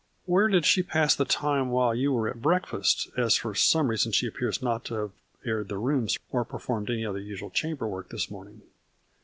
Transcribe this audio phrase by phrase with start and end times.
[0.25, 4.11] "Where did she pass the time while you were at breakfast, as for some reason
[4.11, 5.11] she ap pears not to have
[5.45, 8.63] aired the rooms or performed any other usual chamber work this morning?